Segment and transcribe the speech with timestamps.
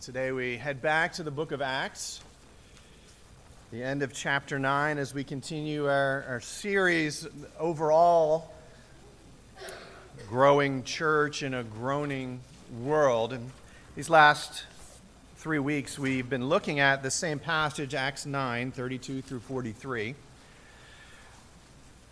[0.00, 2.22] Today we head back to the book of Acts,
[3.70, 8.50] the end of chapter 9, as we continue our, our series overall
[10.26, 12.40] growing church in a groaning
[12.82, 13.34] world.
[13.34, 13.50] And
[13.94, 14.64] these last
[15.36, 20.14] three weeks, we've been looking at the same passage, Acts 9 32 through 43,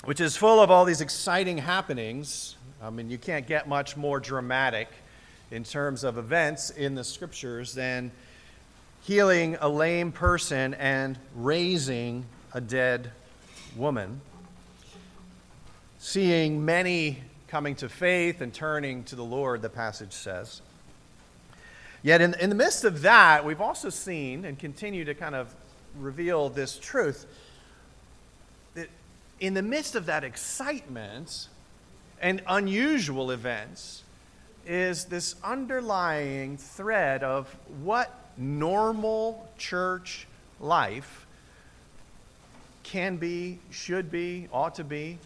[0.04, 2.54] which is full of all these exciting happenings.
[2.82, 4.88] I mean, you can't get much more dramatic
[5.50, 8.10] in terms of events in the scriptures than
[9.02, 13.10] healing a lame person and raising a dead
[13.76, 14.20] woman.
[15.98, 20.60] Seeing many coming to faith and turning to the Lord, the passage says.
[22.02, 25.52] Yet, in, in the midst of that, we've also seen and continue to kind of
[25.98, 27.26] reveal this truth
[28.74, 28.88] that
[29.40, 31.48] in the midst of that excitement
[32.20, 34.04] and unusual events,
[34.68, 37.48] is this underlying thread of
[37.82, 40.26] what normal church
[40.60, 41.26] life
[42.82, 45.18] can be, should be, ought to be,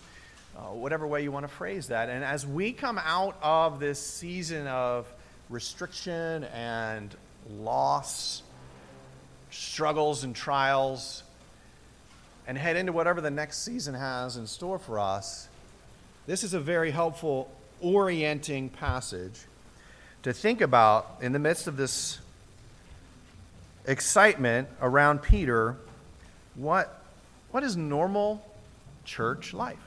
[0.56, 2.08] uh, whatever way you want to phrase that.
[2.08, 5.12] And as we come out of this season of
[5.50, 7.14] restriction and
[7.58, 8.42] loss,
[9.50, 11.24] struggles and trials,
[12.47, 15.48] and head into whatever the next season has in store for us,
[16.27, 17.50] this is a very helpful
[17.83, 19.38] orienting passage
[20.22, 22.19] to think about in the midst of this
[23.86, 25.77] excitement around Peter
[26.55, 27.02] what,
[27.50, 28.44] what is normal
[29.05, 29.78] church life?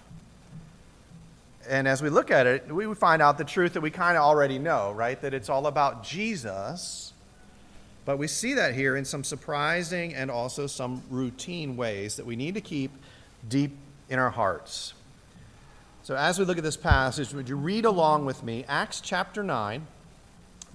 [1.68, 4.24] And as we look at it, we find out the truth that we kind of
[4.24, 5.20] already know, right?
[5.22, 7.14] That it's all about Jesus.
[8.06, 12.36] But we see that here in some surprising and also some routine ways that we
[12.36, 12.92] need to keep
[13.48, 13.76] deep
[14.10, 14.94] in our hearts.
[16.06, 19.42] So, as we look at this passage, would you read along with me Acts chapter
[19.42, 19.88] 9,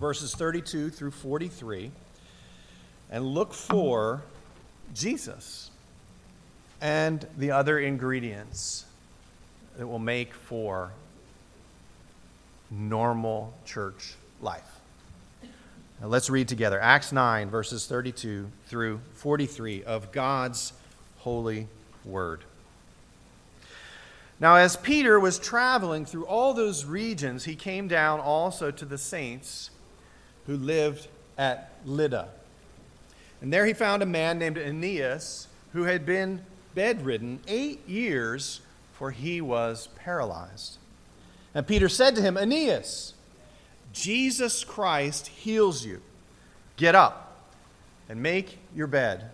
[0.00, 1.92] verses 32 through 43,
[3.12, 4.24] and look for
[4.92, 5.70] Jesus
[6.80, 8.86] and the other ingredients
[9.78, 10.90] that will make for
[12.68, 14.80] normal church life.
[16.00, 20.72] Now let's read together Acts 9, verses 32 through 43 of God's
[21.18, 21.68] holy
[22.04, 22.40] word.
[24.40, 28.96] Now, as Peter was traveling through all those regions, he came down also to the
[28.96, 29.70] saints
[30.46, 32.28] who lived at Lydda.
[33.42, 36.42] And there he found a man named Aeneas who had been
[36.74, 38.62] bedridden eight years,
[38.94, 40.78] for he was paralyzed.
[41.54, 43.14] And Peter said to him, Aeneas,
[43.92, 46.00] Jesus Christ heals you.
[46.76, 47.50] Get up
[48.08, 49.30] and make your bed.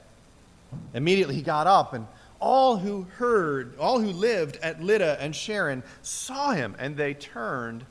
[0.95, 2.07] Immediately he got up and
[2.41, 7.85] all who heard, all who lived at Lydda and Sharon saw him, and they turned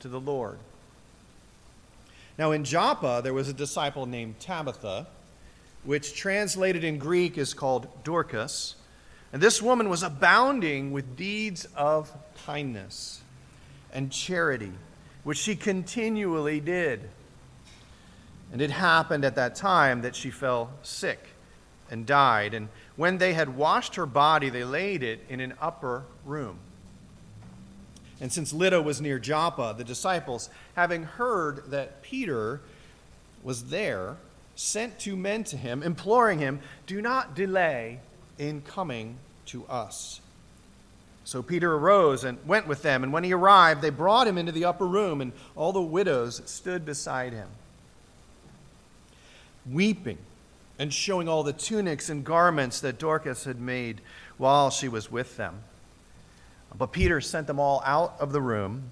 [0.00, 0.58] to the Lord.
[2.38, 5.06] Now, in Joppa, there was a disciple named Tabitha,
[5.84, 8.76] which translated in Greek is called Dorcas.
[9.32, 12.10] And this woman was abounding with deeds of
[12.46, 13.20] kindness
[13.92, 14.72] and charity,
[15.24, 17.08] which she continually did.
[18.52, 21.18] And it happened at that time that she fell sick
[21.90, 22.54] and died.
[22.54, 26.58] And when they had washed her body, they laid it in an upper room.
[28.20, 32.60] And since Lydda was near Joppa, the disciples, having heard that Peter
[33.44, 34.16] was there,
[34.56, 36.58] sent two men to him, imploring him,
[36.88, 38.00] Do not delay
[38.36, 40.20] in coming to us.
[41.22, 44.50] So Peter arose and went with them, and when he arrived, they brought him into
[44.50, 47.48] the upper room, and all the widows stood beside him,
[49.70, 50.18] weeping
[50.78, 54.00] and showing all the tunics and garments that Dorcas had made
[54.36, 55.62] while she was with them.
[56.76, 58.90] But Peter sent them all out of the room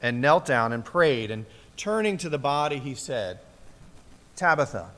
[0.00, 1.30] and knelt down and prayed.
[1.30, 1.44] And
[1.76, 3.38] turning to the body, he said,
[4.36, 4.90] Tabitha,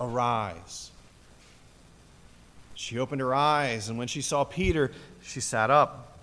[0.00, 0.90] arise.
[2.74, 6.18] She opened her eyes, and when she saw Peter, she sat up.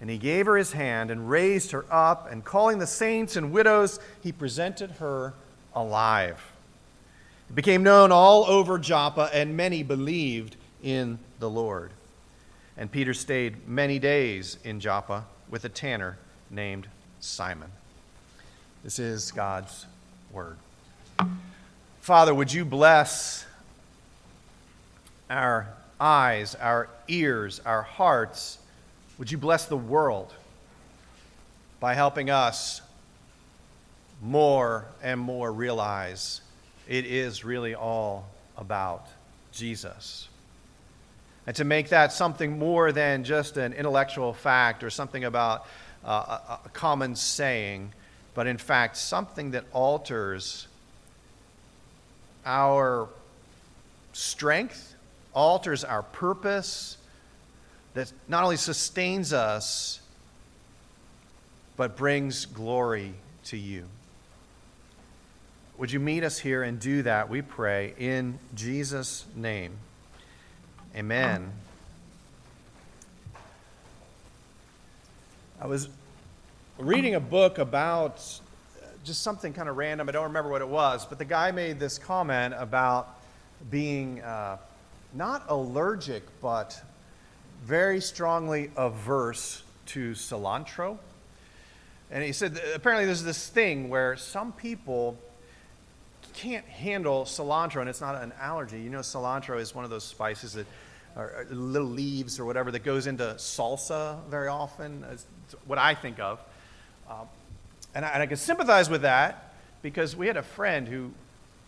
[0.00, 3.52] And he gave her his hand and raised her up, and calling the saints and
[3.52, 5.34] widows, he presented her
[5.74, 6.49] alive.
[7.50, 10.54] It became known all over Joppa, and many believed
[10.84, 11.90] in the Lord.
[12.76, 16.16] And Peter stayed many days in Joppa with a tanner
[16.48, 16.86] named
[17.18, 17.72] Simon.
[18.84, 19.86] This is God's
[20.30, 20.58] word.
[22.00, 23.44] Father, would you bless
[25.28, 25.66] our
[25.98, 28.60] eyes, our ears, our hearts?
[29.18, 30.32] Would you bless the world
[31.80, 32.80] by helping us
[34.22, 36.42] more and more realize
[36.90, 38.28] it is really all
[38.58, 39.06] about
[39.52, 40.28] Jesus.
[41.46, 45.66] And to make that something more than just an intellectual fact or something about
[46.04, 47.92] uh, a, a common saying,
[48.34, 50.66] but in fact something that alters
[52.44, 53.08] our
[54.12, 54.96] strength,
[55.32, 56.96] alters our purpose,
[57.94, 60.00] that not only sustains us,
[61.76, 63.14] but brings glory
[63.44, 63.86] to you.
[65.80, 69.78] Would you meet us here and do that, we pray, in Jesus' name?
[70.94, 71.50] Amen.
[75.58, 75.88] I was
[76.76, 78.22] reading a book about
[79.04, 80.06] just something kind of random.
[80.06, 83.18] I don't remember what it was, but the guy made this comment about
[83.70, 84.58] being uh,
[85.14, 86.78] not allergic, but
[87.64, 90.98] very strongly averse to cilantro.
[92.10, 95.16] And he said apparently there's this thing where some people
[96.34, 98.80] can't handle cilantro, and it's not an allergy.
[98.80, 100.66] You know, cilantro is one of those spices that
[101.16, 105.26] are little leaves or whatever that goes into salsa very often, is
[105.66, 106.40] what I think of.
[107.08, 107.26] Um,
[107.94, 111.10] and, I, and I can sympathize with that because we had a friend who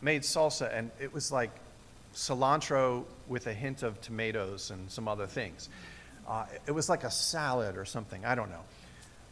[0.00, 1.50] made salsa, and it was like
[2.15, 5.69] cilantro with a hint of tomatoes and some other things.
[6.29, 8.62] Uh, it was like a salad or something, I don't know.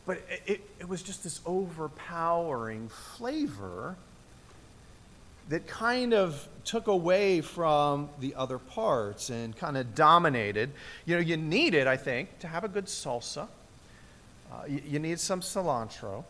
[0.06, 3.96] But it, it, it was just this overpowering flavor
[5.48, 10.70] that kind of took away from the other parts and kind of dominated.
[11.06, 13.48] You know, you need it, I think, to have a good salsa.
[14.52, 16.24] Uh, you, you, need some cilantro.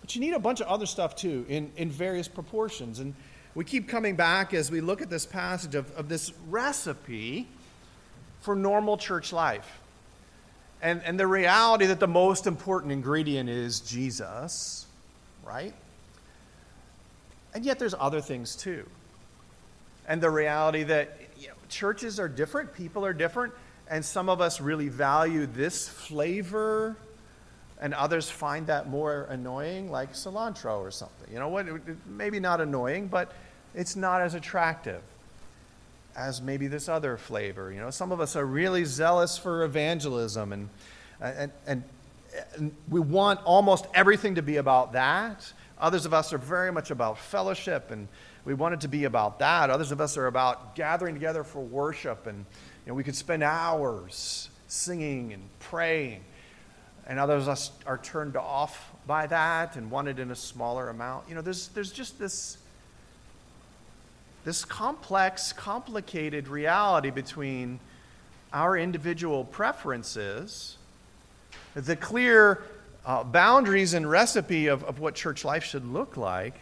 [0.00, 2.98] But you need a bunch of other stuff too in, in various proportions.
[2.98, 3.14] And
[3.54, 7.46] we keep coming back as we look at this passage of, of this recipe
[8.40, 9.80] for normal church life.
[10.80, 14.86] And, and the reality that the most important ingredient is Jesus,
[15.44, 15.74] right?
[17.54, 18.88] And yet there's other things too.
[20.08, 23.52] And the reality that you know, churches are different, people are different,
[23.88, 26.96] and some of us really value this flavor
[27.80, 31.32] and others find that more annoying, like cilantro or something.
[31.32, 31.66] You know what?
[32.06, 33.32] Maybe not annoying, but
[33.74, 35.02] it's not as attractive
[36.16, 37.72] as maybe this other flavor.
[37.72, 40.68] You know, some of us are really zealous for evangelism, and,
[41.20, 41.82] and, and,
[42.56, 45.52] and we want almost everything to be about that.
[45.82, 48.08] Others of us are very much about fellowship, and
[48.46, 49.68] we want it to be about that.
[49.68, 53.42] Others of us are about gathering together for worship, and you know, we could spend
[53.42, 56.24] hours singing and praying
[57.06, 60.88] and others of us are turned off by that and want it in a smaller
[60.88, 61.28] amount.
[61.28, 62.58] You know, there's, there's just this,
[64.44, 67.80] this complex, complicated reality between
[68.52, 70.76] our individual preferences,
[71.74, 72.62] the clear
[73.04, 76.54] uh, boundaries and recipe of, of what church life should look like,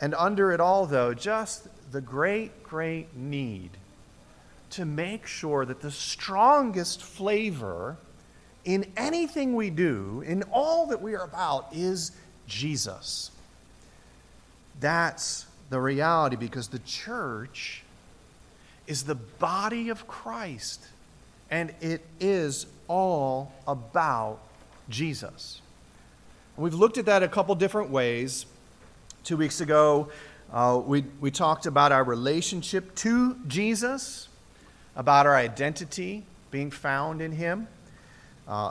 [0.00, 3.70] and under it all, though, just the great, great need
[4.70, 7.96] to make sure that the strongest flavor
[8.64, 12.12] in anything we do, in all that we are about, is
[12.46, 13.30] Jesus.
[14.78, 17.82] That's the reality because the church
[18.86, 20.84] is the body of Christ,
[21.50, 24.40] and it is all about
[24.88, 25.60] Jesus.
[26.56, 28.46] We've looked at that a couple different ways.
[29.24, 30.08] Two weeks ago,
[30.52, 34.28] uh, we, we talked about our relationship to Jesus,
[34.96, 37.68] about our identity being found in Him.
[38.46, 38.70] Uh,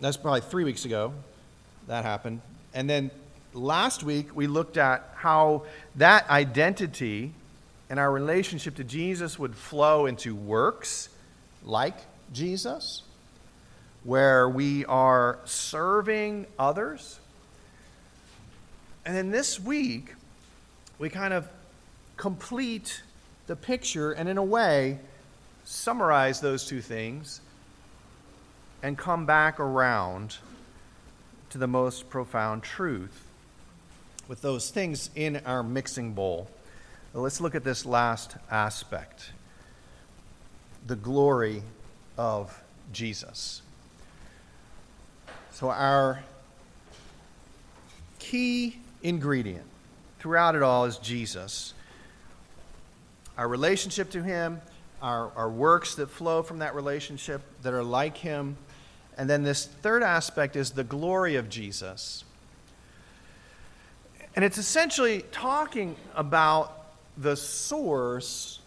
[0.00, 1.12] that's probably three weeks ago
[1.86, 2.40] that happened.
[2.74, 3.10] And then
[3.54, 5.64] last week, we looked at how
[5.96, 7.32] that identity
[7.88, 11.08] and our relationship to Jesus would flow into works
[11.64, 11.96] like
[12.32, 13.02] Jesus,
[14.06, 17.18] where we are serving others.
[19.04, 20.14] And then this week,
[20.98, 21.48] we kind of
[22.16, 23.02] complete
[23.48, 25.00] the picture and, in a way,
[25.64, 27.40] summarize those two things
[28.80, 30.36] and come back around
[31.50, 33.26] to the most profound truth
[34.28, 36.48] with those things in our mixing bowl.
[37.12, 39.32] Let's look at this last aspect
[40.86, 41.64] the glory
[42.16, 43.62] of Jesus.
[45.56, 46.22] So, our
[48.18, 49.64] key ingredient
[50.18, 51.72] throughout it all is Jesus.
[53.38, 54.60] Our relationship to Him,
[55.00, 58.58] our, our works that flow from that relationship that are like Him,
[59.16, 62.24] and then this third aspect is the glory of Jesus.
[64.34, 66.84] And it's essentially talking about
[67.16, 68.60] the source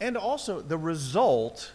[0.00, 1.72] and also the result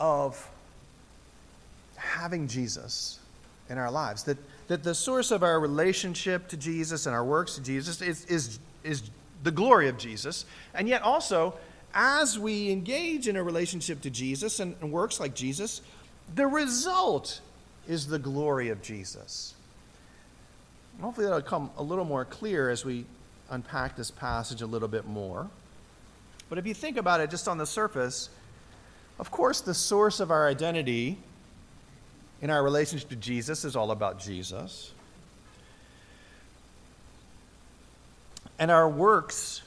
[0.00, 0.50] of
[2.16, 3.18] having Jesus
[3.68, 4.22] in our lives.
[4.24, 8.24] That, that the source of our relationship to Jesus and our works to Jesus is,
[8.26, 9.02] is, is
[9.42, 10.44] the glory of Jesus,
[10.74, 11.54] and yet also
[11.94, 15.80] as we engage in a relationship to Jesus and, and works like Jesus,
[16.34, 17.40] the result
[17.88, 19.54] is the glory of Jesus.
[21.00, 23.06] Hopefully, that'll come a little more clear as we
[23.50, 25.48] unpack this passage a little bit more.
[26.48, 28.28] But if you think about it just on the surface,
[29.18, 31.18] of course, the source of our identity
[32.42, 34.92] in our relationship to Jesus is all about Jesus.
[38.58, 39.62] And our works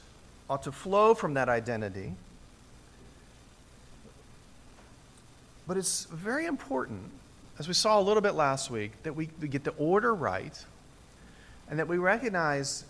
[0.48, 2.12] ought to flow from that identity.
[5.66, 7.02] But it's very important,
[7.58, 10.64] as we saw a little bit last week, that we, we get the order right
[11.68, 12.84] and that we recognize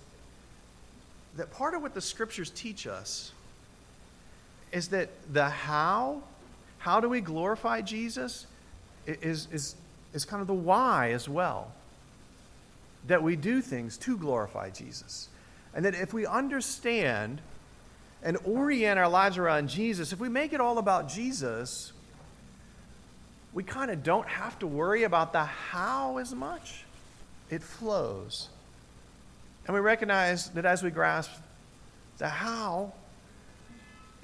[1.36, 3.32] that part of what the scriptures teach us
[4.72, 6.22] is that the how,
[6.78, 8.46] how do we glorify Jesus,
[9.06, 9.76] is, is,
[10.12, 11.72] is kind of the why as well.
[13.06, 15.28] That we do things to glorify Jesus.
[15.74, 17.40] And that if we understand
[18.22, 21.92] and orient our lives around Jesus, if we make it all about Jesus,
[23.52, 26.84] we kind of don't have to worry about the how as much.
[27.48, 28.48] It flows.
[29.66, 31.30] And we recognize that as we grasp
[32.18, 32.92] the how,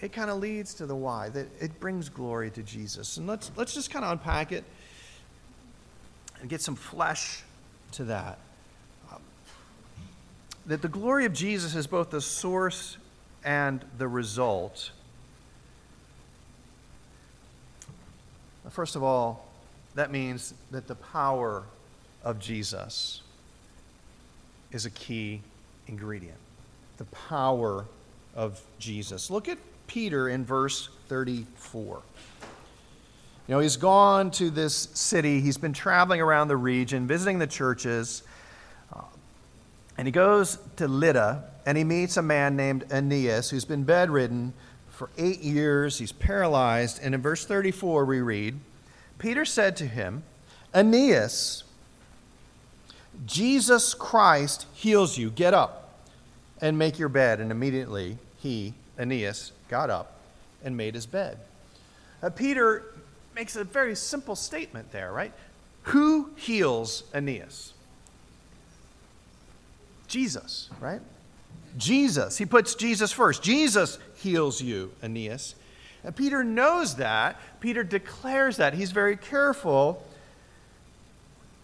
[0.00, 3.16] it kind of leads to the why, that it brings glory to Jesus.
[3.16, 4.64] And let's, let's just kind of unpack it
[6.40, 7.42] and get some flesh
[7.92, 8.38] to that.
[9.10, 9.22] Um,
[10.66, 12.98] that the glory of Jesus is both the source
[13.42, 14.90] and the result.
[18.68, 19.46] First of all,
[19.94, 21.62] that means that the power
[22.22, 23.22] of Jesus
[24.72, 25.40] is a key
[25.86, 26.36] ingredient.
[26.98, 27.86] The power
[28.34, 29.30] of Jesus.
[29.30, 32.02] Look at Peter in verse 34.
[33.48, 37.46] You know, he's gone to this city, he's been traveling around the region, visiting the
[37.46, 38.22] churches,
[38.92, 39.02] uh,
[39.96, 44.52] and he goes to Lydda and he meets a man named Aeneas who's been bedridden
[44.88, 45.98] for eight years.
[45.98, 47.00] He's paralyzed.
[47.02, 48.58] And in verse 34, we read
[49.18, 50.22] Peter said to him,
[50.74, 51.64] Aeneas,
[53.24, 55.30] Jesus Christ heals you.
[55.30, 56.00] Get up
[56.60, 57.40] and make your bed.
[57.40, 60.18] And immediately he, Aeneas, got up
[60.64, 61.38] and made his bed.
[62.22, 62.84] Uh, Peter
[63.34, 65.32] makes a very simple statement there, right?
[65.82, 67.72] Who heals Aeneas?
[70.08, 71.00] Jesus, right?
[71.76, 72.38] Jesus.
[72.38, 73.42] He puts Jesus first.
[73.42, 75.54] Jesus heals you, Aeneas.
[76.02, 77.36] And Peter knows that.
[77.60, 78.74] Peter declares that.
[78.74, 80.02] He's very careful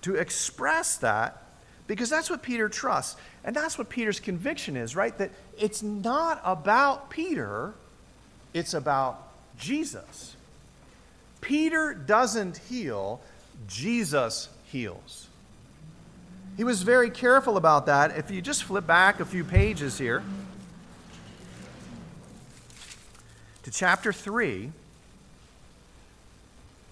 [0.03, 1.43] to express that
[1.87, 3.17] because that's what Peter trusts.
[3.45, 5.17] And that's what Peter's conviction is, right?
[5.19, 7.75] That it's not about Peter,
[8.55, 9.29] it's about
[9.59, 10.37] Jesus.
[11.41, 13.21] Peter doesn't heal,
[13.67, 15.29] Jesus heals.
[16.57, 18.17] He was very careful about that.
[18.17, 20.23] If you just flip back a few pages here
[23.63, 24.71] to chapter 3,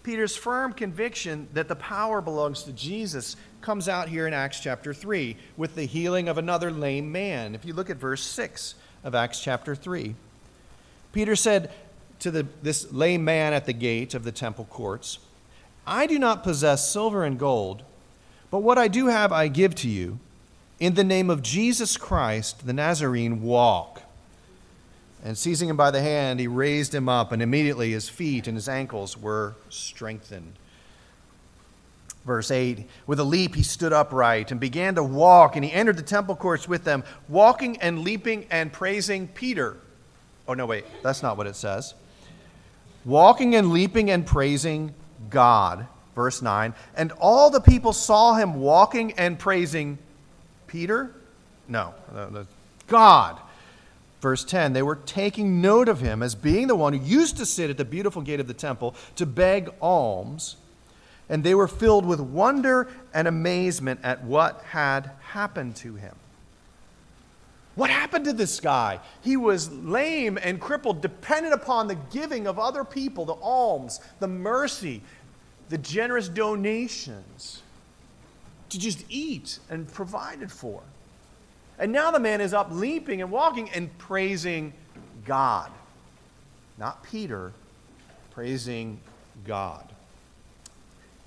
[0.03, 4.95] Peter's firm conviction that the power belongs to Jesus comes out here in Acts chapter
[4.95, 7.55] 3 with the healing of another lame man.
[7.55, 8.75] If you look at verse 6
[9.05, 10.15] of Acts chapter 3,
[11.13, 11.71] Peter said
[12.21, 15.19] to the, this lame man at the gate of the temple courts,
[15.87, 17.83] I do not possess silver and gold,
[18.51, 20.19] but what I do have I give to you.
[20.79, 24.03] In the name of Jesus Christ, the Nazarene, walk.
[25.23, 28.57] And seizing him by the hand, he raised him up, and immediately his feet and
[28.57, 30.55] his ankles were strengthened.
[32.25, 35.99] Verse 8 With a leap, he stood upright and began to walk, and he entered
[35.99, 39.77] the temple courts with them, walking and leaping and praising Peter.
[40.49, 41.95] Oh, no, wait, that's not what it says.
[43.05, 44.95] Walking and leaping and praising
[45.29, 45.87] God.
[46.15, 46.75] Verse 9.
[46.97, 49.99] And all the people saw him walking and praising
[50.67, 51.15] Peter?
[51.69, 51.95] No,
[52.89, 53.41] God
[54.21, 57.47] Verse 10 They were taking note of him as being the one who used to
[57.47, 60.57] sit at the beautiful gate of the temple to beg alms,
[61.29, 66.15] and they were filled with wonder and amazement at what had happened to him.
[67.77, 69.01] What happened to this guy?
[69.23, 74.29] He was lame and crippled, dependent upon the giving of other people, the alms, the
[74.29, 75.03] mercy,
[75.69, 77.63] the generous donations
[78.71, 80.83] to just eat and provided for.
[81.79, 84.73] And now the man is up leaping and walking and praising
[85.25, 85.71] God.
[86.77, 87.53] Not Peter,
[88.31, 89.01] praising
[89.45, 89.90] God.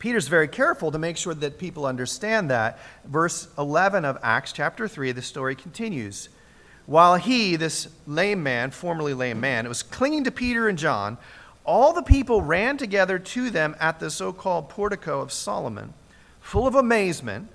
[0.04, 2.78] Peter's very careful to make sure that people understand that.
[3.06, 6.28] Verse 11 of Acts chapter 3, the story continues.
[6.88, 11.18] While he, this lame man, formerly lame man, it was clinging to Peter and John,
[11.64, 15.94] all the people ran together to them at the so called portico of Solomon,
[16.42, 17.48] full of amazement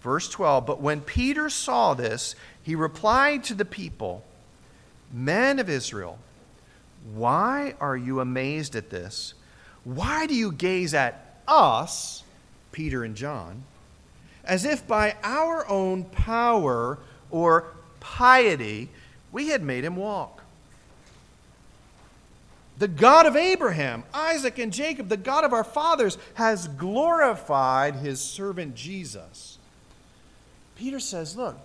[0.00, 4.24] Verse 12 But when Peter saw this, he replied to the people,
[5.12, 6.18] Men of Israel,
[7.12, 9.34] why are you amazed at this?
[9.84, 12.22] Why do you gaze at us,
[12.70, 13.64] Peter and John,
[14.44, 16.98] as if by our own power
[17.30, 18.88] or piety
[19.32, 20.42] we had made him walk.
[22.78, 28.20] The God of Abraham, Isaac, and Jacob, the God of our fathers, has glorified his
[28.20, 29.58] servant Jesus.
[30.76, 31.58] Peter says, Look,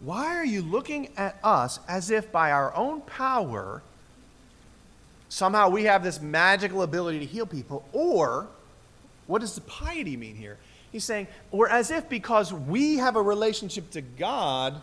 [0.00, 3.82] why are you looking at us as if by our own power
[5.30, 7.88] somehow we have this magical ability to heal people?
[7.92, 8.48] Or,
[9.26, 10.58] what does the piety mean here?
[10.92, 14.74] He's saying, or as if because we have a relationship to God,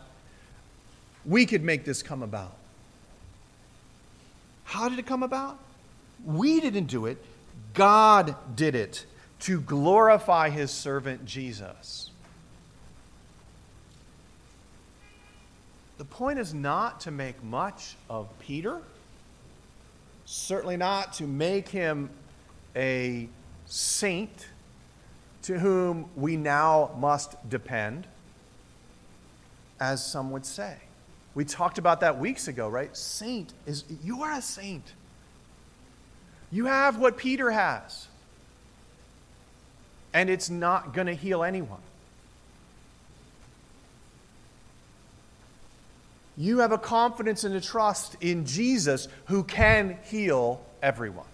[1.25, 2.55] we could make this come about.
[4.63, 5.59] How did it come about?
[6.25, 7.23] We didn't do it,
[7.73, 9.05] God did it
[9.41, 12.09] to glorify his servant Jesus.
[15.97, 18.81] The point is not to make much of Peter,
[20.29, 22.09] certainly not to make him
[22.75, 23.29] a
[23.65, 24.47] saint
[25.43, 28.05] to whom we now must depend,
[29.79, 30.75] as some would say.
[31.33, 32.95] We talked about that weeks ago, right?
[32.95, 34.91] Saint is, you are a saint.
[36.51, 38.09] You have what Peter has.
[40.13, 41.79] And it's not going to heal anyone.
[46.37, 51.25] You have a confidence and a trust in Jesus who can heal everyone.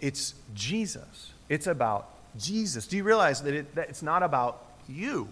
[0.00, 1.32] It's Jesus.
[1.48, 2.86] It's about Jesus.
[2.86, 5.28] Do you realize that, it, that it's not about you?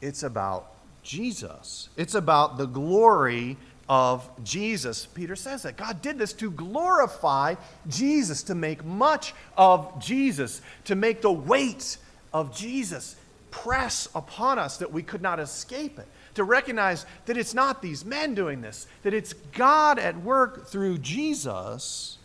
[0.00, 0.70] It's about
[1.02, 1.88] Jesus.
[1.96, 3.56] It's about the glory
[3.88, 5.06] of Jesus.
[5.06, 7.56] Peter says that God did this to glorify
[7.88, 11.96] Jesus, to make much of Jesus, to make the weight
[12.32, 13.16] of Jesus
[13.50, 16.06] press upon us that we could not escape it.
[16.34, 20.98] To recognize that it's not these men doing this, that it's God at work through
[20.98, 22.18] Jesus,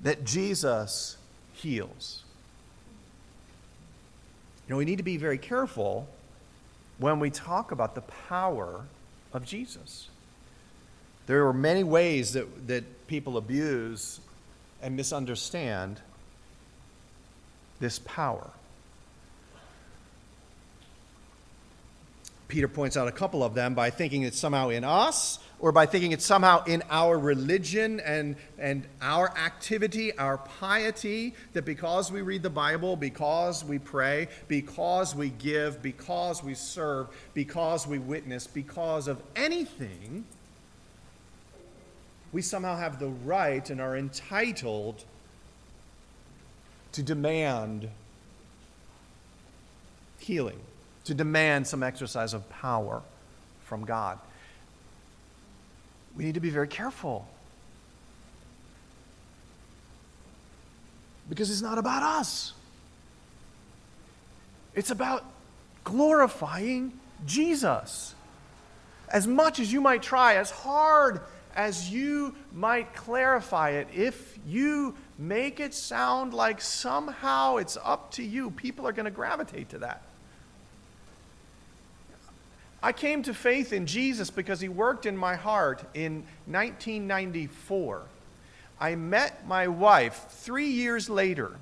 [0.00, 1.16] that Jesus
[1.54, 2.22] heals.
[4.66, 6.08] You know, we need to be very careful
[6.98, 8.84] when we talk about the power
[9.32, 10.08] of Jesus.
[11.26, 14.20] There are many ways that, that people abuse
[14.82, 16.00] and misunderstand
[17.80, 18.50] this power.
[22.54, 25.86] Peter points out a couple of them by thinking it's somehow in us or by
[25.86, 32.22] thinking it's somehow in our religion and, and our activity, our piety, that because we
[32.22, 38.46] read the Bible, because we pray, because we give, because we serve, because we witness,
[38.46, 40.24] because of anything,
[42.32, 45.02] we somehow have the right and are entitled
[46.92, 47.88] to demand
[50.20, 50.60] healing,
[51.04, 53.02] to demand some exercise of power
[53.64, 54.18] from God
[56.16, 57.26] we need to be very careful.
[61.28, 62.52] Because it's not about us,
[64.74, 65.24] it's about
[65.82, 66.92] glorifying
[67.26, 68.14] Jesus.
[69.08, 71.20] As much as you might try, as hard
[71.54, 78.22] as you might clarify it, if you make it sound like somehow it's up to
[78.22, 80.02] you, people are going to gravitate to that.
[82.84, 88.02] I came to faith in Jesus because he worked in my heart in 1994.
[88.78, 91.52] I met my wife three years later.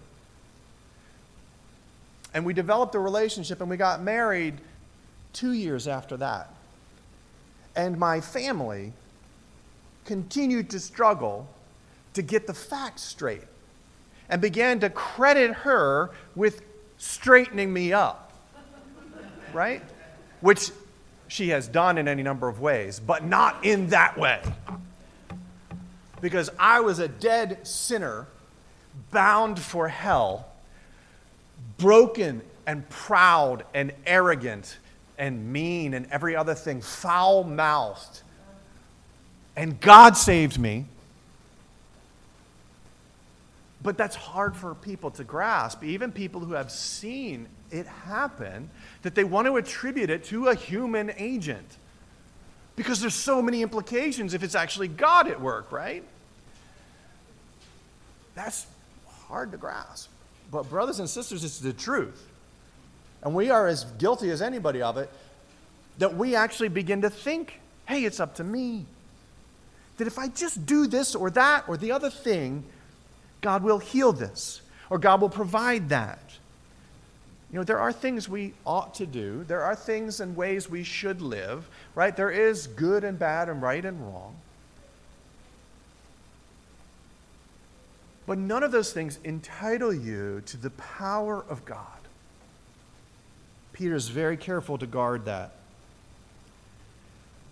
[2.35, 4.55] And we developed a relationship and we got married
[5.33, 6.53] two years after that.
[7.77, 8.93] And my family
[10.05, 11.47] continued to struggle
[12.15, 13.45] to get the facts straight
[14.29, 16.63] and began to credit her with
[16.99, 18.33] straightening me up.
[19.53, 19.83] Right?
[20.41, 20.73] Which
[21.33, 24.43] she has done in any number of ways, but not in that way.
[26.21, 28.27] Because I was a dead sinner,
[29.11, 30.47] bound for hell,
[31.79, 34.77] broken and proud and arrogant
[35.17, 38.21] and mean and every other thing, foul mouthed.
[39.57, 40.85] And God saved me.
[43.83, 48.71] But that's hard for people to grasp, even people who have seen it happen,
[49.03, 51.79] that they want to attribute it to a human agent.
[52.77, 56.05] Because there's so many implications if it's actually God at work, right?
[58.35, 58.67] That's
[59.29, 60.11] hard to grasp.
[60.51, 62.29] But, brothers and sisters, it's the truth.
[63.23, 65.11] And we are as guilty as anybody of it
[65.99, 68.85] that we actually begin to think, hey, it's up to me.
[69.99, 72.65] That if I just do this or that or the other thing,
[73.41, 76.32] God will heal this, or God will provide that.
[77.53, 80.83] You know, there are things we ought to do, there are things and ways we
[80.83, 82.17] should live, right?
[82.17, 84.37] There is good and bad and right and wrong.
[88.27, 91.87] But none of those things entitle you to the power of God.
[93.75, 95.53] Peter is very careful to guard that.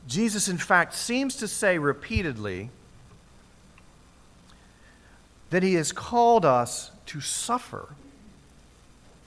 [0.06, 2.70] Jesus, in fact, seems to say repeatedly
[5.50, 7.88] that he has called us to suffer.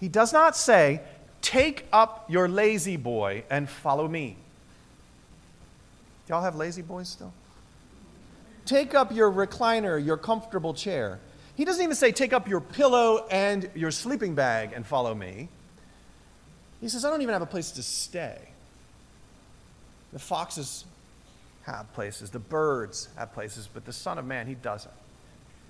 [0.03, 0.99] He does not say,
[1.41, 4.35] Take up your La-Z-Boy and follow me.
[6.27, 7.31] Y'all have La-Z-Boys still?
[8.65, 11.21] Take up your recliner, your comfortable chair.
[11.55, 15.47] He doesn't even say, Take up your pillow and your sleeping bag and follow me.
[16.81, 18.49] He says, I don't even have a place to stay.
[20.11, 20.83] The foxes
[21.61, 24.93] have places, the birds have places, but the Son of Man, he doesn't.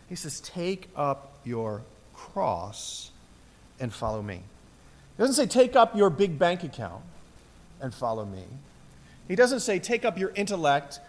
[0.09, 1.83] He says, Take up your
[2.15, 3.11] cross
[3.83, 4.41] and follow me.
[5.17, 7.03] He doesn't say, Take up your big bank account
[7.81, 8.45] and follow me.
[9.27, 10.99] He doesn't say, Take up your intellect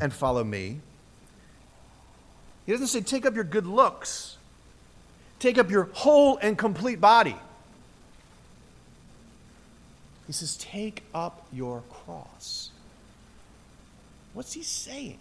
[0.00, 0.80] and follow me.
[2.66, 4.36] He doesn't say, take up your good looks,
[5.38, 7.34] take up your whole and complete body.
[10.26, 12.70] He says, take up your cross.
[14.34, 15.18] What's he saying?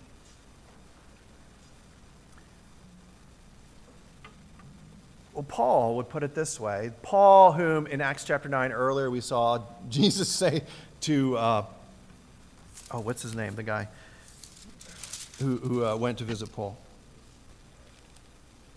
[5.38, 9.22] Well, Paul would put it this way Paul, whom in Acts chapter 9 earlier we
[9.22, 10.64] saw Jesus say
[11.02, 11.66] to, uh,
[12.90, 13.54] oh, what's his name?
[13.54, 13.88] The guy
[15.38, 16.76] who, who uh, went to visit Paul.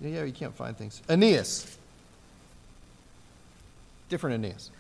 [0.03, 1.01] Yeah, yeah, you can't find things.
[1.09, 1.79] Aeneas.
[4.11, 4.71] Different Aeneas.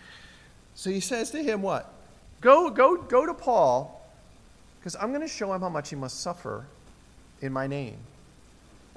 [0.74, 1.90] So he says to him, What?
[2.42, 4.06] Go, go, go to Paul,
[4.78, 6.66] because I'm going to show him how much he must suffer
[7.40, 7.96] in my name.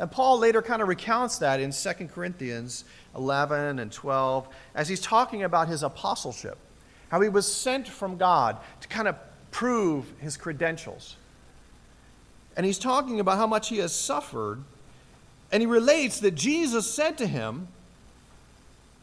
[0.03, 2.83] And Paul later kind of recounts that in 2 Corinthians
[3.15, 6.57] 11 and 12 as he's talking about his apostleship,
[7.07, 9.15] how he was sent from God to kind of
[9.51, 11.15] prove his credentials.
[12.57, 14.61] And he's talking about how much he has suffered
[15.53, 17.69] and he relates that Jesus said to him,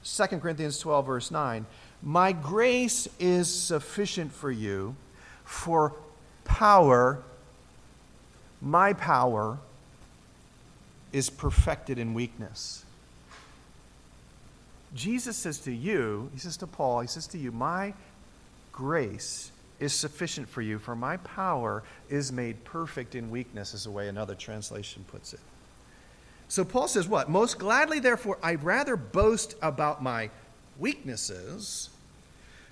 [0.05, 1.65] 2 Corinthians 12, verse 9,
[2.03, 4.95] My grace is sufficient for you,
[5.45, 5.95] for
[6.45, 7.23] power,
[8.61, 9.61] my power,
[11.13, 12.85] is perfected in weakness.
[14.95, 17.95] Jesus says to you, he says to Paul, he says to you, My
[18.73, 23.91] grace is sufficient for you, for my power is made perfect in weakness, is the
[23.91, 25.41] way another translation puts it.
[26.49, 27.29] So Paul says, What?
[27.29, 30.31] Most gladly, therefore, I'd rather boast about my
[30.79, 31.91] weaknesses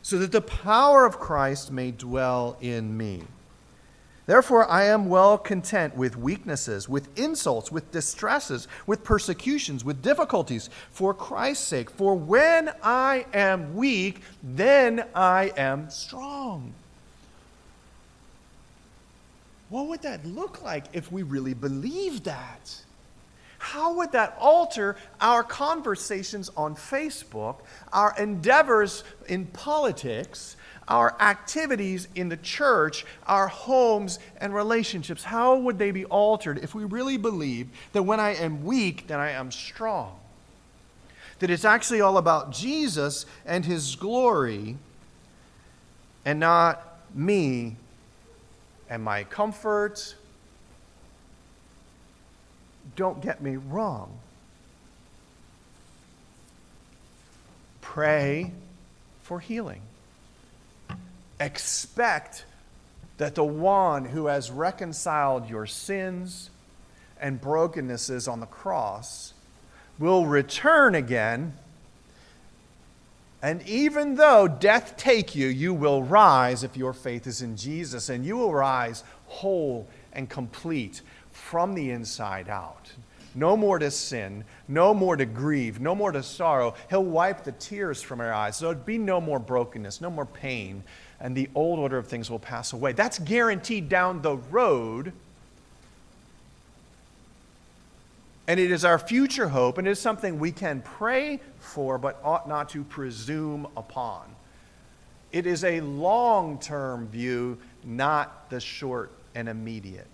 [0.02, 3.22] so that the power of Christ may dwell in me.
[4.28, 10.68] Therefore, I am well content with weaknesses, with insults, with distresses, with persecutions, with difficulties,
[10.90, 11.88] for Christ's sake.
[11.88, 16.74] For when I am weak, then I am strong.
[19.70, 22.82] What would that look like if we really believed that?
[23.56, 27.60] How would that alter our conversations on Facebook,
[27.94, 35.24] our endeavors in politics, our activities in the church, our homes and relationships?
[35.24, 39.20] How would they be altered if we really believe that when I am weak, then
[39.20, 40.18] I am strong?
[41.38, 44.76] That it's actually all about Jesus and his glory
[46.24, 46.82] and not
[47.14, 47.76] me
[48.90, 50.14] and my comfort
[52.96, 54.18] don't get me wrong.
[57.80, 58.52] Pray
[59.22, 59.82] for healing.
[61.40, 62.44] Expect
[63.18, 66.50] that the one who has reconciled your sins
[67.20, 69.34] and brokennesses on the cross
[69.98, 71.54] will return again.
[73.42, 78.08] And even though death take you, you will rise if your faith is in Jesus,
[78.08, 82.90] and you will rise whole and complete from the inside out.
[83.34, 86.74] No more to sin, no more to grieve, no more to sorrow.
[86.90, 88.56] He'll wipe the tears from our eyes.
[88.56, 90.82] So There'll be no more brokenness, no more pain,
[91.20, 92.92] and the old order of things will pass away.
[92.92, 95.12] That's guaranteed down the road.
[98.46, 102.18] And it is our future hope, and it is something we can pray for but
[102.24, 104.22] ought not to presume upon.
[105.32, 110.06] It is a long term view, not the short and immediate.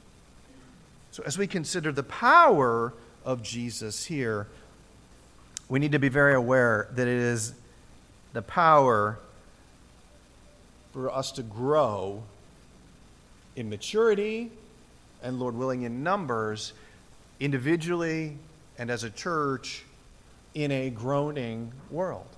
[1.13, 2.93] So, as we consider the power
[3.25, 4.49] of Jesus here,
[5.69, 7.55] we need to be very aware that it is
[8.33, 9.19] the power
[10.95, 12.23] for us to grow
[13.57, 14.51] in maturity
[15.23, 16.73] and, Lord willing, in numbers,
[17.39, 18.39] individually
[18.79, 19.85] and as a church
[20.55, 22.29] in a groaning world.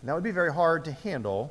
[0.00, 1.50] And that would be very hard to handle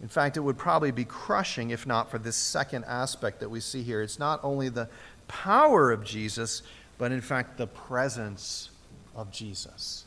[0.00, 3.60] in fact, it would probably be crushing if not for this second aspect that we
[3.60, 4.00] see here.
[4.02, 4.88] It's not only the
[5.26, 6.62] power of Jesus,
[6.98, 8.70] but in fact the presence
[9.16, 10.04] of Jesus.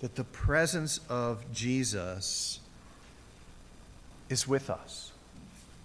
[0.00, 2.60] That the presence of Jesus
[4.32, 5.12] is with us.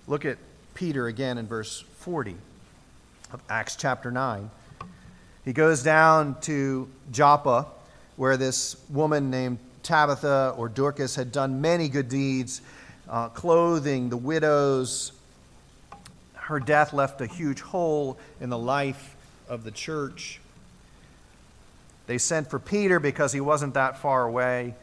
[0.07, 0.37] Look at
[0.73, 2.35] Peter again in verse 40
[3.33, 4.49] of Acts chapter 9.
[5.43, 7.67] He goes down to Joppa,
[8.15, 12.61] where this woman named Tabitha or Dorcas had done many good deeds,
[13.09, 15.11] uh, clothing the widows.
[16.33, 19.15] Her death left a huge hole in the life
[19.49, 20.39] of the church.
[22.07, 24.73] They sent for Peter because he wasn't that far away.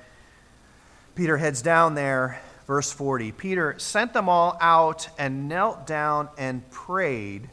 [1.14, 3.32] Peter heads down there, verse 40.
[3.32, 7.48] Peter sent them all out and knelt down and prayed.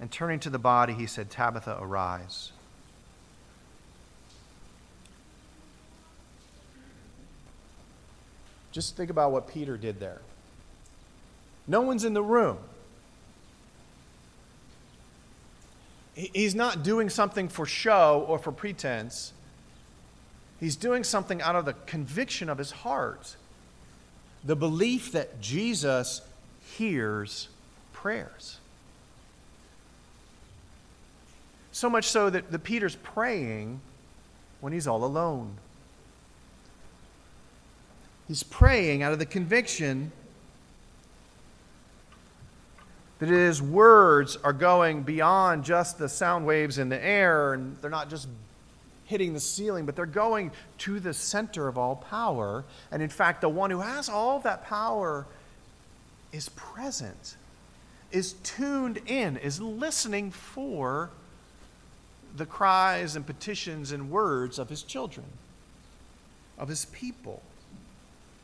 [0.00, 2.52] And turning to the body, he said, Tabitha, arise.
[8.72, 10.20] Just think about what Peter did there.
[11.66, 12.58] No one's in the room.
[16.14, 19.32] He's not doing something for show or for pretense.
[20.58, 23.36] He's doing something out of the conviction of his heart,
[24.44, 26.22] the belief that Jesus
[26.76, 27.48] hears
[27.92, 28.58] prayers.
[31.72, 33.80] So much so that the Peter's praying
[34.60, 35.58] when he's all alone.
[38.28, 40.10] He's praying out of the conviction
[43.18, 47.90] that his words are going beyond just the sound waves in the air, and they're
[47.90, 48.28] not just
[49.06, 52.64] hitting the ceiling, but they're going to the center of all power.
[52.90, 55.26] And in fact, the one who has all that power
[56.32, 57.36] is present,
[58.12, 61.10] is tuned in, is listening for
[62.36, 65.26] the cries and petitions and words of his children,
[66.58, 67.42] of his people.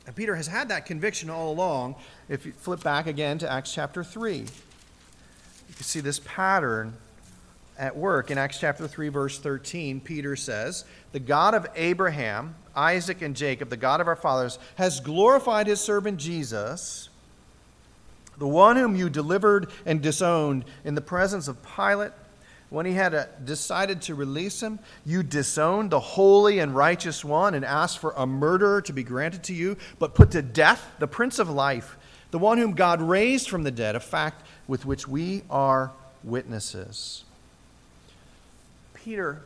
[0.07, 1.97] And Peter has had that conviction all along.
[2.29, 4.47] If you flip back again to Acts chapter 3, you
[5.75, 6.95] can see this pattern
[7.83, 8.31] at work.
[8.31, 13.71] In Acts chapter 3, verse 13, Peter says, The God of Abraham, Isaac, and Jacob,
[13.71, 17.09] the God of our fathers, has glorified his servant Jesus,
[18.39, 22.13] the one whom you delivered and disowned in the presence of Pilate
[22.71, 27.53] when he had uh, decided to release him, you disowned the holy and righteous one
[27.53, 31.09] and asked for a murderer to be granted to you, but put to death the
[31.09, 31.99] Prince of Life,
[32.31, 35.91] the one whom God raised from the dead, a fact with which we are
[36.23, 37.25] witnesses.
[39.05, 39.43] Peter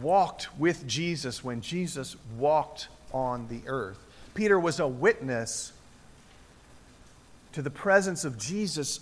[0.00, 3.98] walked with Jesus when Jesus walked on the earth.
[4.34, 5.72] Peter was a witness
[7.52, 9.00] to the presence of Jesus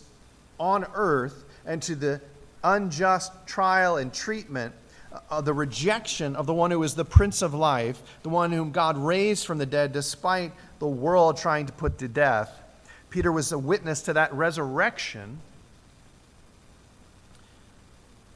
[0.58, 2.20] on earth and to the
[2.64, 4.74] unjust trial and treatment,
[5.30, 8.72] uh, the rejection of the one who is the Prince of Life, the one whom
[8.72, 12.60] God raised from the dead despite the world trying to put to death.
[13.08, 15.40] Peter was a witness to that resurrection.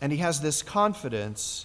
[0.04, 1.64] And he has this confidence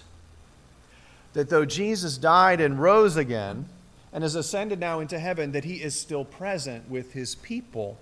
[1.34, 3.66] that though Jesus died and rose again
[4.14, 7.98] and has ascended now into heaven, that he is still present with his people.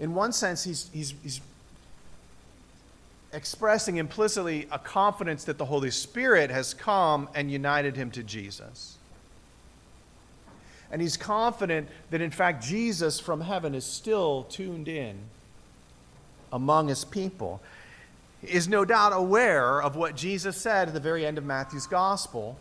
[0.00, 1.40] In one sense, he's, he's, he's
[3.32, 8.98] expressing implicitly a confidence that the Holy Spirit has come and united him to Jesus.
[10.90, 15.16] And he's confident that, in fact, Jesus from heaven is still tuned in
[16.52, 17.62] among his people.
[18.42, 22.58] Is no doubt aware of what Jesus said at the very end of Matthew's gospel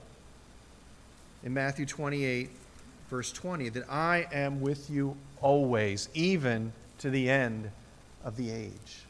[1.44, 2.50] in Matthew 28,
[3.10, 7.72] verse 20, that I am with you always, even to the end
[8.26, 9.06] of the age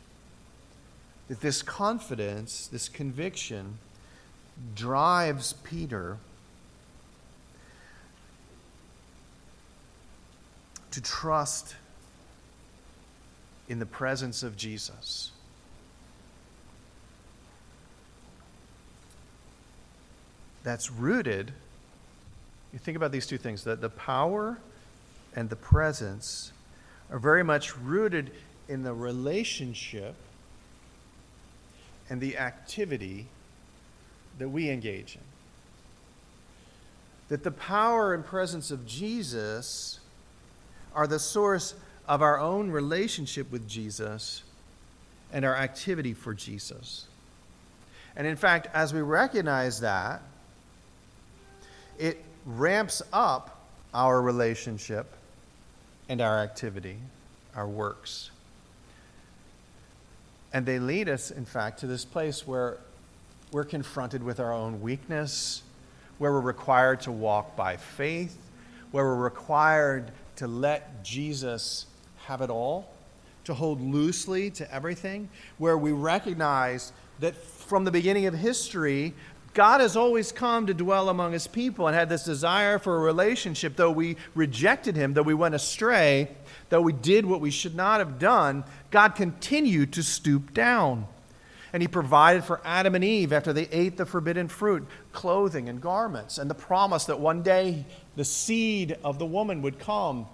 [1.29, 3.77] that this confidence, this conviction,
[4.75, 6.17] drives Peter
[10.91, 11.75] to trust
[13.69, 15.31] in the presence of Jesus.
[20.63, 21.53] That's rooted,
[22.73, 24.57] you think about these two things, that the power
[25.35, 26.51] and the presence
[27.11, 28.31] are very much rooted
[28.67, 30.15] in the relationship
[32.09, 33.27] and the activity
[34.37, 35.21] that we engage in.
[37.29, 39.99] That the power and presence of Jesus
[40.95, 41.75] are the source
[42.07, 44.43] of our own relationship with Jesus
[45.31, 47.05] and our activity for Jesus.
[48.15, 50.21] And in fact, as we recognize that,
[51.99, 55.05] it ramps up our relationship
[56.07, 56.97] and our activity,
[57.55, 58.31] our works.
[60.51, 62.77] And they lead us, in fact, to this place where
[63.51, 65.61] we're confronted with our own weakness,
[66.17, 68.37] where we're required to walk by faith,
[68.91, 71.85] where we're required to let Jesus
[72.25, 72.91] have it all,
[73.43, 79.13] to hold loosely to everything, where we recognize that from the beginning of history,
[79.53, 82.99] God has always come to dwell among his people and had this desire for a
[82.99, 86.29] relationship, though we rejected him, though we went astray,
[86.69, 91.07] though we did what we should not have done, God continued to stoop down.
[91.73, 95.81] And he provided for Adam and Eve after they ate the forbidden fruit clothing and
[95.81, 97.85] garments, and the promise that one day
[98.15, 100.27] the seed of the woman would come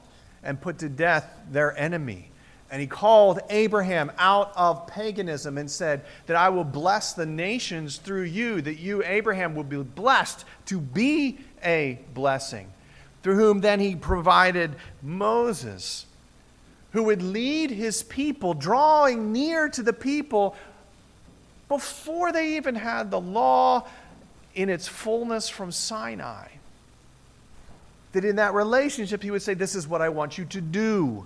[0.43, 2.30] and put to death their enemy.
[2.76, 8.00] And he called Abraham out of paganism and said that I will bless the nations
[8.00, 12.70] through you, that you, Abraham, will be blessed to be a blessing.
[13.24, 16.06] Through whom then he provided Moses,
[16.92, 20.58] who would lead his people, drawing near to the people
[21.70, 23.88] before they even had the law
[24.54, 26.50] in its fullness from Sinai.
[28.12, 31.26] That in that relationship, he would say, This is what I want you to do.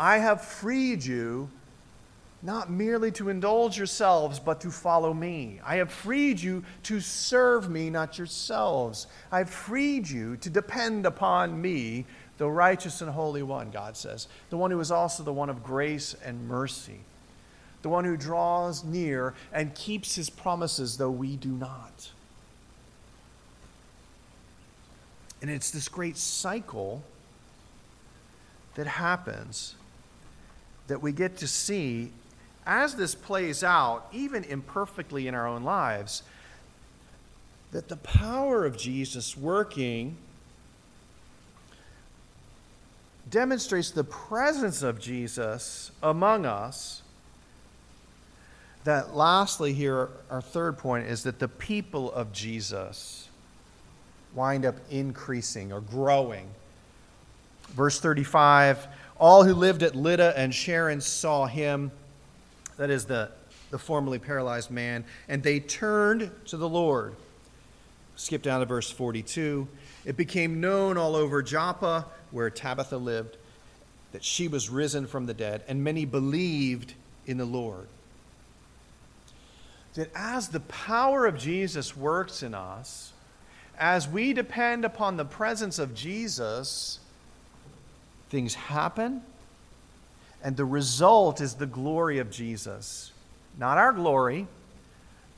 [0.00, 1.48] I have freed you
[2.42, 5.60] not merely to indulge yourselves, but to follow me.
[5.62, 9.06] I have freed you to serve me, not yourselves.
[9.30, 12.06] I have freed you to depend upon me,
[12.38, 15.62] the righteous and holy one, God says, the one who is also the one of
[15.62, 17.00] grace and mercy
[17.82, 22.10] the one who draws near and keeps his promises, though we do not.
[25.40, 27.02] And it's this great cycle
[28.74, 29.76] that happens
[30.90, 32.10] that we get to see
[32.66, 36.24] as this plays out, even imperfectly in our own lives,
[37.70, 40.16] that the power of Jesus working
[43.30, 47.02] demonstrates the presence of Jesus among us
[48.82, 53.28] that lastly, here, our third point is that the people of Jesus
[54.34, 56.48] wind up increasing or growing.
[57.68, 58.88] Verse 35
[59.20, 61.92] All who lived at Lydda and Sharon saw him,
[62.76, 63.30] that is the,
[63.70, 67.14] the formerly paralyzed man, and they turned to the Lord.
[68.16, 69.68] Skip down to verse 42.
[70.04, 73.36] It became known all over Joppa, where Tabitha lived,
[74.10, 76.94] that she was risen from the dead, and many believed
[77.26, 77.86] in the Lord
[79.94, 83.12] that as the power of Jesus works in us,
[83.78, 87.00] as we depend upon the presence of Jesus,
[88.30, 89.22] things happen,
[90.42, 93.12] and the result is the glory of Jesus.
[93.58, 94.46] Not our glory,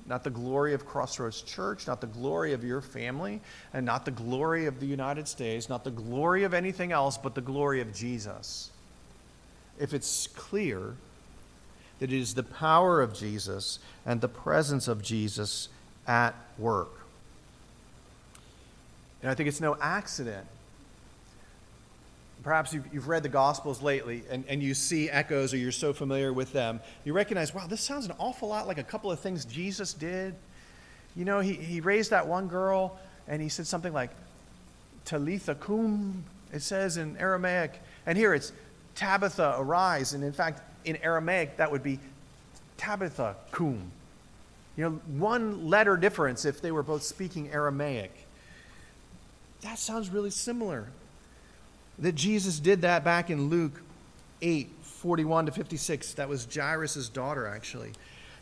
[0.06, 3.40] not the glory of Crossroads Church, not the glory of your family,
[3.72, 7.34] and not the glory of the United States, not the glory of anything else, but
[7.34, 8.70] the glory of Jesus.
[9.78, 10.94] If it's clear,
[11.98, 15.68] that it is the power of Jesus and the presence of Jesus
[16.06, 16.90] at work.
[19.22, 20.46] And I think it's no accident.
[22.42, 25.92] Perhaps you've, you've read the Gospels lately and, and you see echoes or you're so
[25.92, 26.80] familiar with them.
[27.04, 30.34] You recognize, wow, this sounds an awful lot like a couple of things Jesus did.
[31.14, 34.10] You know, he, he raised that one girl and he said something like,
[35.04, 37.80] Talitha cum, it says in Aramaic.
[38.06, 38.52] And here it's
[38.94, 40.12] Tabitha, arise.
[40.12, 41.98] And in fact, in Aramaic, that would be
[42.76, 43.90] Tabitha Kum.
[44.76, 48.26] You know, one letter difference if they were both speaking Aramaic.
[49.60, 50.88] That sounds really similar.
[52.02, 53.80] That Jesus did that back in Luke
[54.42, 56.14] 8 41 to 56.
[56.14, 57.92] That was Jairus' daughter, actually.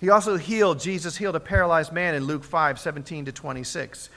[0.01, 4.11] He also healed, Jesus healed a paralyzed man in Luke 5 17 to 26.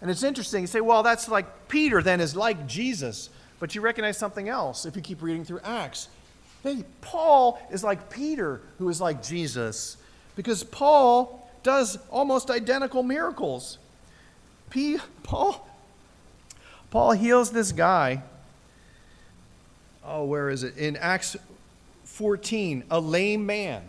[0.00, 0.62] And it's interesting.
[0.62, 3.30] You say, well, that's like Peter then is like Jesus.
[3.58, 6.08] But you recognize something else if you keep reading through Acts.
[6.62, 9.96] Hey, Paul is like Peter, who is like Jesus,
[10.36, 13.78] because Paul does almost identical miracles.
[14.70, 15.68] P, Paul,
[16.90, 18.22] Paul heals this guy.
[20.04, 20.76] Oh, where is it?
[20.76, 21.36] In Acts
[22.04, 23.82] 14, a lame man.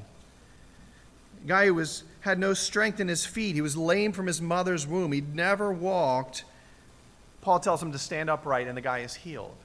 [1.44, 3.56] A guy who was, had no strength in his feet.
[3.56, 5.12] He was lame from his mother's womb.
[5.12, 6.44] He'd never walked.
[7.42, 9.56] Paul tells him to stand upright, and the guy is healed.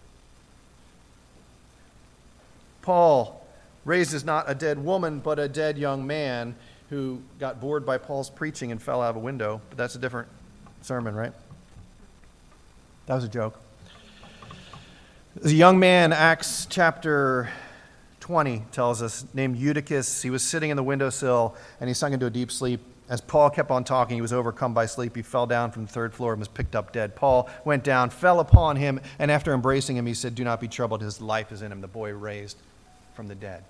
[2.83, 3.47] Paul
[3.85, 6.57] raises not a dead woman, but a dead young man
[6.91, 9.61] who got bored by Paul's preaching and fell out of a window.
[9.68, 10.29] But that's a different
[10.81, 11.33] sermon, right?
[13.07, 13.61] That was a joke.
[15.37, 17.51] There's a young man, Acts chapter
[18.20, 20.22] 20 tells us, named Eutychus.
[20.22, 22.81] He was sitting in the windowsill and he sunk into a deep sleep.
[23.09, 25.14] As Paul kept on talking, he was overcome by sleep.
[25.14, 27.14] He fell down from the third floor and was picked up dead.
[27.14, 30.68] Paul went down, fell upon him, and after embracing him, he said, Do not be
[30.68, 31.03] troubled.
[31.03, 31.81] His life is in him.
[31.81, 32.57] The boy raised
[33.14, 33.64] from the dead.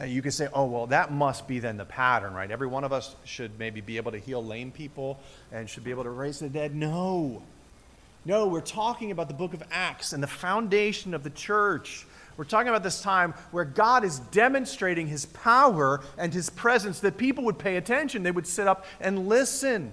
[0.00, 2.50] Uh, you could say, oh, well, that must be then the pattern, right?
[2.50, 5.20] Every one of us should maybe be able to heal lame people
[5.52, 6.74] and should be able to raise the dead.
[6.74, 7.42] No.
[8.24, 12.06] No, we're talking about the book of Acts and the foundation of the church
[12.36, 17.18] We're talking about this time where God is demonstrating his power and his presence that
[17.18, 18.22] people would pay attention.
[18.22, 19.92] They would sit up and listen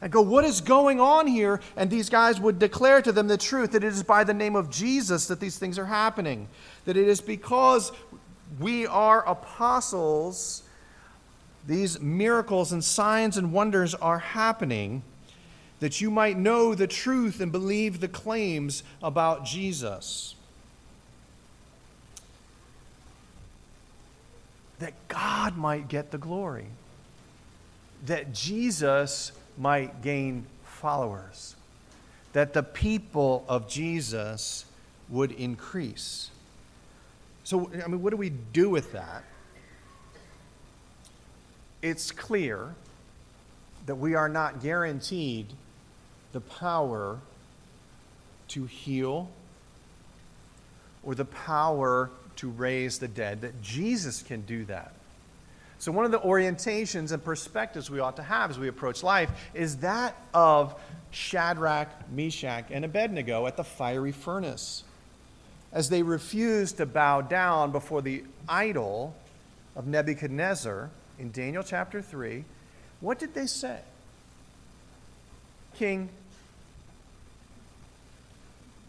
[0.00, 1.60] and go, What is going on here?
[1.76, 4.54] And these guys would declare to them the truth that it is by the name
[4.54, 6.48] of Jesus that these things are happening,
[6.84, 7.92] that it is because
[8.60, 10.62] we are apostles,
[11.66, 15.02] these miracles and signs and wonders are happening,
[15.80, 20.34] that you might know the truth and believe the claims about Jesus.
[24.80, 26.66] That God might get the glory,
[28.06, 31.56] that Jesus might gain followers,
[32.32, 34.64] that the people of Jesus
[35.08, 36.30] would increase.
[37.44, 39.24] So, I mean, what do we do with that?
[41.80, 42.74] It's clear
[43.86, 45.46] that we are not guaranteed
[46.32, 47.18] the power
[48.48, 49.28] to heal
[51.02, 54.92] or the power to raise the dead, that Jesus can do that.
[55.80, 59.30] So, one of the orientations and perspectives we ought to have as we approach life
[59.54, 60.74] is that of
[61.10, 64.82] Shadrach, Meshach, and Abednego at the fiery furnace.
[65.72, 69.14] As they refused to bow down before the idol
[69.76, 72.44] of Nebuchadnezzar in Daniel chapter 3,
[73.00, 73.78] what did they say?
[75.78, 76.08] King,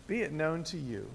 [0.08, 1.08] be it known to you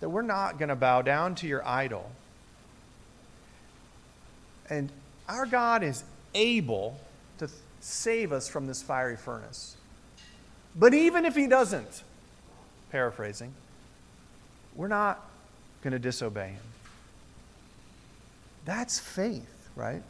[0.00, 2.10] that we're not going to bow down to your idol
[4.70, 4.90] and
[5.28, 6.04] our God is
[6.34, 6.98] able
[7.38, 7.48] to
[7.80, 9.76] save us from this fiery furnace.
[10.76, 12.04] But even if He doesn't,
[12.90, 13.52] paraphrasing,
[14.76, 15.28] we're not
[15.82, 16.62] going to disobey Him.
[18.64, 20.02] That's faith, right?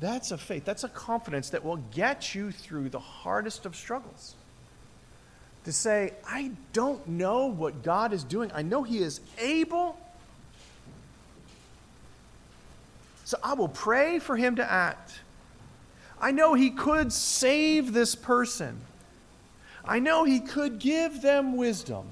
[0.00, 0.64] That's a faith.
[0.64, 4.34] That's a confidence that will get you through the hardest of struggles.
[5.64, 8.50] To say, I don't know what God is doing.
[8.52, 9.96] I know He is able
[13.32, 15.20] So I will pray for him to act.
[16.20, 18.78] I know he could save this person.
[19.86, 22.04] I know he could give them wisdom.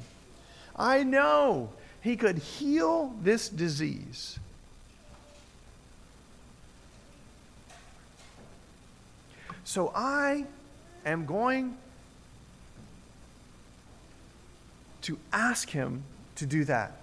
[0.75, 4.39] I know he could heal this disease.
[9.71, 10.47] So I
[11.07, 11.77] am going
[15.03, 16.03] to ask him
[16.35, 17.03] to do that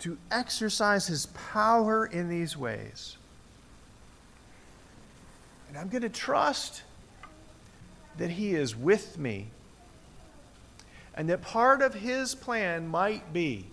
[0.00, 3.16] to exercise his power in these ways.
[5.70, 6.82] And I'm going to trust
[8.18, 9.46] that he is with me
[11.14, 13.64] and that part of his plan might be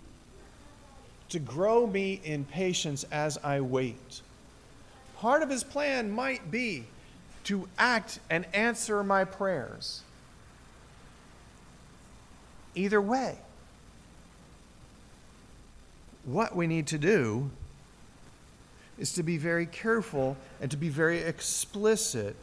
[1.28, 4.22] to grow me in patience as I wait.
[5.18, 6.86] Part of his plan might be
[7.46, 10.02] to act and answer my prayers.
[12.76, 13.38] Either way,
[16.24, 17.50] what we need to do
[18.98, 22.36] is to be very careful and to be very explicit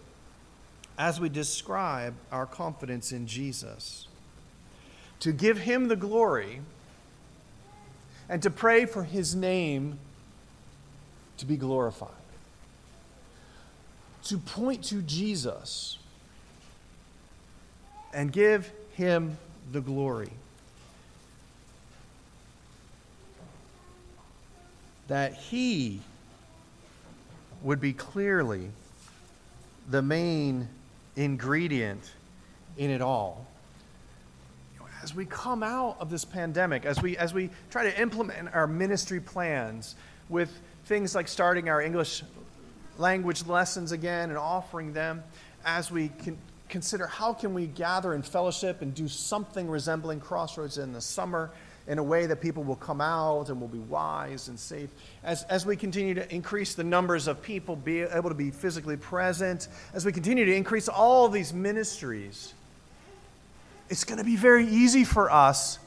[0.98, 4.08] as we describe our confidence in Jesus.
[5.20, 6.60] To give him the glory
[8.28, 9.98] and to pray for his name
[11.38, 12.17] to be glorified.
[14.28, 15.98] To point to Jesus
[18.12, 19.36] and give him
[19.72, 20.30] the glory.
[25.08, 26.00] that he
[27.62, 28.70] would be clearly
[29.90, 30.68] the main
[31.16, 32.12] ingredient
[32.76, 33.46] in it all.
[35.02, 38.66] As we come out of this pandemic, as we, as we try to implement our
[38.66, 39.94] ministry plans
[40.28, 40.50] with
[40.84, 42.22] things like starting our English
[42.98, 45.22] language lessons again and offering them,
[45.64, 46.10] as we
[46.68, 51.50] consider how can we gather in fellowship and do something resembling Crossroads in the summer,
[51.86, 54.90] in a way that people will come out and will be wise and safe.
[55.24, 58.98] As, as we continue to increase the numbers of people be able to be physically
[58.98, 62.52] present, as we continue to increase all these ministries,
[63.88, 65.78] it's going to be very easy for us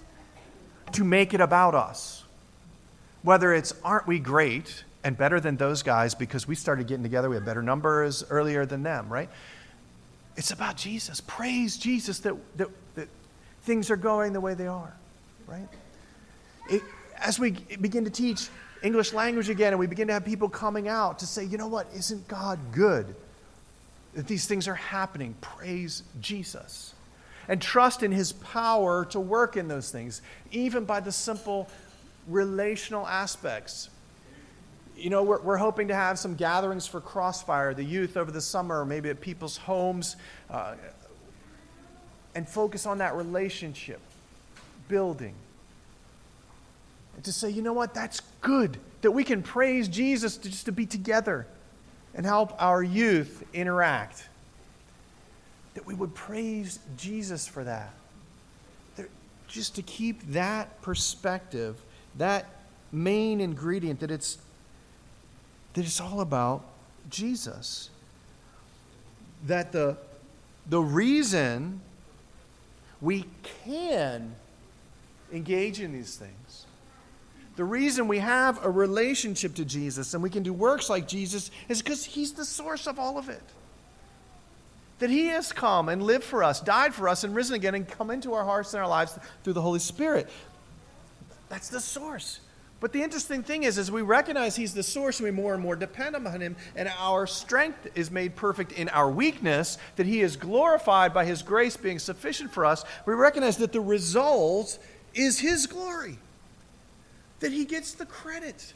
[0.94, 2.24] to make it about us.
[3.22, 7.30] Whether it's, aren't we great and better than those guys because we started getting together,
[7.30, 9.30] we had better numbers earlier than them, right?
[10.38, 11.22] It's about Jesus.
[11.22, 13.08] Praise Jesus that, that, that
[13.64, 14.94] things are going the way they are,
[15.48, 15.68] right?
[16.70, 16.82] it,
[17.18, 18.50] as we begin to teach
[18.84, 21.68] English language again and we begin to have people coming out to say, you know
[21.68, 23.14] what, isn't God good?
[24.16, 25.36] That these things are happening.
[25.42, 26.94] Praise Jesus.
[27.48, 30.22] And trust in his power to work in those things,
[30.52, 31.70] even by the simple
[32.28, 33.90] relational aspects.
[35.02, 38.42] You know, we're, we're hoping to have some gatherings for Crossfire, the youth over the
[38.42, 40.16] summer, maybe at people's homes,
[40.50, 40.76] uh,
[42.36, 44.00] and focus on that relationship
[44.88, 45.34] building
[47.16, 48.78] And to say, you know what, that's good.
[49.02, 51.48] That we can praise Jesus to just to be together
[52.14, 54.30] and help our youth interact.
[55.74, 57.94] That we would praise Jesus for that.
[59.48, 61.82] just to keep that perspective,
[62.18, 62.46] that
[62.92, 64.38] main ingredient, that it's,
[65.74, 66.64] that it's all about
[67.10, 67.90] Jesus.
[69.48, 69.98] That the,
[70.70, 71.82] the reason
[73.02, 73.26] we
[73.66, 74.36] can
[75.32, 76.66] engage in these things
[77.56, 81.52] the reason we have a relationship to Jesus and we can do works like Jesus
[81.68, 83.44] is because He's the source of all of it.
[85.00, 87.88] That He has come and lived for us, died for us, and risen again and
[87.88, 90.30] come into our hearts and our lives through the Holy Spirit.
[91.50, 92.40] That's the source.
[92.82, 95.64] But the interesting thing is, as we recognize He's the source and we more and
[95.64, 100.20] more depend on Him, and our strength is made perfect in our weakness, that He
[100.20, 104.78] is glorified by His grace being sufficient for us, we recognize that the result
[105.14, 106.18] is His glory
[107.42, 108.74] that he gets the credit.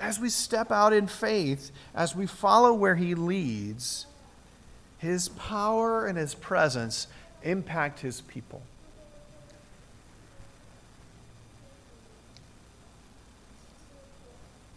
[0.00, 4.06] As we step out in faith, as we follow where he leads,
[4.98, 7.06] his power and his presence
[7.42, 8.62] impact his people.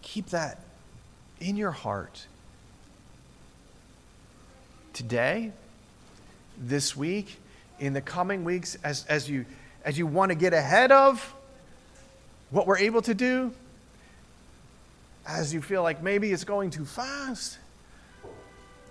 [0.07, 0.61] Keep that
[1.41, 2.27] in your heart.
[4.93, 5.51] Today,
[6.57, 7.35] this week,
[7.77, 9.45] in the coming weeks, as, as, you,
[9.83, 11.35] as you want to get ahead of
[12.51, 13.51] what we're able to do
[15.27, 17.59] as you feel like maybe it's going too fast,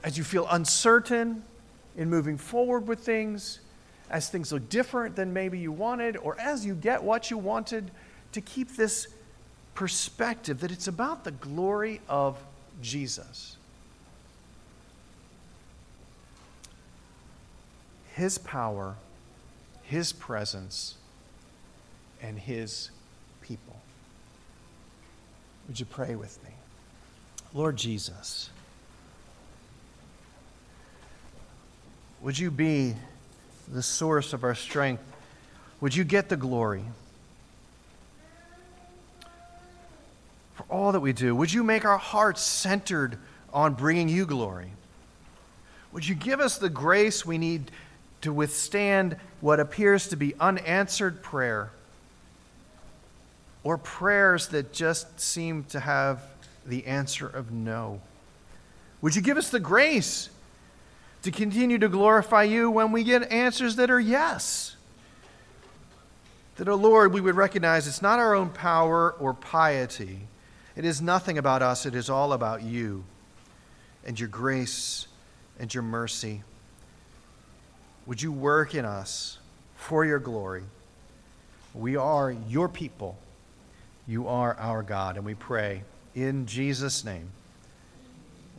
[0.04, 1.42] as you feel uncertain
[1.96, 3.60] in moving forward with things,
[4.10, 7.90] as things look different than maybe you wanted, or as you get what you wanted,
[8.32, 9.08] to keep this
[9.76, 12.36] perspective that it's about the glory of
[12.82, 13.56] Jesus.
[18.14, 18.96] His power,
[19.84, 20.96] His presence,
[22.22, 22.90] and His
[23.42, 23.76] people.
[25.68, 26.50] Would you pray with me?
[27.52, 28.50] Lord Jesus,
[32.22, 32.94] would you be
[33.68, 35.02] the source of our strength?
[35.80, 36.84] Would you get the glory
[40.68, 41.34] all that we do?
[41.34, 43.18] Would you make our hearts centered
[43.52, 44.72] on bringing you glory?
[45.92, 47.70] Would you give us the grace we need
[48.22, 51.70] to withstand what appears to be unanswered prayer?
[53.66, 56.22] or prayers that just seem to have
[56.66, 58.00] the answer of no.
[59.02, 60.30] Would you give us the grace
[61.24, 64.76] to continue to glorify you when we get answers that are yes?
[66.58, 70.20] That, oh Lord, we would recognize it's not our own power or piety.
[70.76, 73.04] It is nothing about us, it is all about you
[74.04, 75.08] and your grace
[75.58, 76.42] and your mercy.
[78.06, 79.38] Would you work in us
[79.74, 80.64] for your glory?
[81.74, 83.18] We are your people.
[84.06, 85.82] You are our God, and we pray
[86.14, 87.30] in Jesus' name.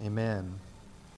[0.04, 0.60] Amen.